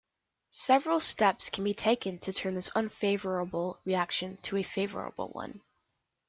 [0.63, 5.61] Several steps can be taken to turn this unfavourable reaction into a favourable one.